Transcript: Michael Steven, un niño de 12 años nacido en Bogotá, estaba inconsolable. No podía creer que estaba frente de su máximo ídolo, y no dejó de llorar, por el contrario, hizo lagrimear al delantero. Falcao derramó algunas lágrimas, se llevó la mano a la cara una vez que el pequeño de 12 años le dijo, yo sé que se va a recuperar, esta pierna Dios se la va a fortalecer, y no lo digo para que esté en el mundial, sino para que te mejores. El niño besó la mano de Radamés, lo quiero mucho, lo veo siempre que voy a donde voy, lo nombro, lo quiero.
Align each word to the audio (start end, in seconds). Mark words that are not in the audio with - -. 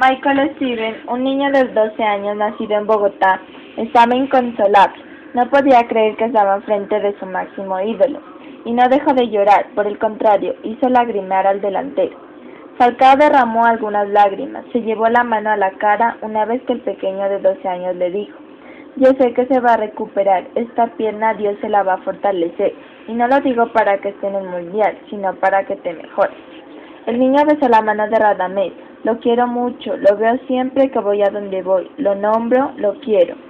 Michael 0.00 0.54
Steven, 0.54 0.94
un 1.08 1.24
niño 1.24 1.50
de 1.50 1.64
12 1.64 2.00
años 2.04 2.36
nacido 2.36 2.78
en 2.78 2.86
Bogotá, 2.86 3.40
estaba 3.76 4.14
inconsolable. 4.14 5.02
No 5.34 5.50
podía 5.50 5.88
creer 5.88 6.14
que 6.14 6.26
estaba 6.26 6.60
frente 6.60 7.00
de 7.00 7.18
su 7.18 7.26
máximo 7.26 7.80
ídolo, 7.80 8.20
y 8.64 8.74
no 8.74 8.88
dejó 8.88 9.12
de 9.12 9.28
llorar, 9.28 9.66
por 9.74 9.88
el 9.88 9.98
contrario, 9.98 10.54
hizo 10.62 10.88
lagrimear 10.88 11.48
al 11.48 11.60
delantero. 11.60 12.16
Falcao 12.78 13.16
derramó 13.16 13.64
algunas 13.64 14.08
lágrimas, 14.10 14.64
se 14.72 14.82
llevó 14.82 15.08
la 15.08 15.24
mano 15.24 15.50
a 15.50 15.56
la 15.56 15.72
cara 15.72 16.16
una 16.22 16.44
vez 16.44 16.62
que 16.62 16.74
el 16.74 16.80
pequeño 16.82 17.28
de 17.28 17.40
12 17.40 17.66
años 17.66 17.96
le 17.96 18.12
dijo, 18.12 18.38
yo 18.94 19.08
sé 19.18 19.34
que 19.34 19.46
se 19.46 19.58
va 19.58 19.72
a 19.72 19.78
recuperar, 19.78 20.46
esta 20.54 20.86
pierna 20.96 21.34
Dios 21.34 21.56
se 21.60 21.68
la 21.68 21.82
va 21.82 21.94
a 21.94 22.04
fortalecer, 22.04 22.72
y 23.08 23.14
no 23.14 23.26
lo 23.26 23.40
digo 23.40 23.66
para 23.72 23.98
que 23.98 24.10
esté 24.10 24.28
en 24.28 24.36
el 24.36 24.48
mundial, 24.48 24.96
sino 25.10 25.34
para 25.34 25.64
que 25.64 25.74
te 25.74 25.92
mejores. 25.92 26.38
El 27.06 27.18
niño 27.18 27.42
besó 27.44 27.68
la 27.68 27.82
mano 27.82 28.08
de 28.08 28.16
Radamés, 28.16 28.72
lo 29.04 29.18
quiero 29.20 29.46
mucho, 29.46 29.96
lo 29.96 30.16
veo 30.16 30.38
siempre 30.46 30.90
que 30.90 30.98
voy 30.98 31.22
a 31.22 31.30
donde 31.30 31.62
voy, 31.62 31.90
lo 31.98 32.14
nombro, 32.14 32.72
lo 32.76 32.94
quiero. 33.00 33.47